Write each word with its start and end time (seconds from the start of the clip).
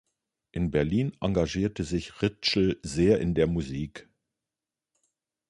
In 0.51 0.71
Berlin 0.71 1.15
engagierte 1.21 1.83
sich 1.83 2.23
Ritschl 2.23 2.79
sehr 2.81 3.19
in 3.19 3.35
der 3.35 3.45
Musik. 3.45 4.09